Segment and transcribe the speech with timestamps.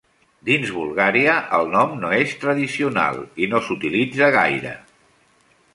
[0.47, 4.77] Dins Bulgària, el nom no és tradicional i no s'utilitza gaire.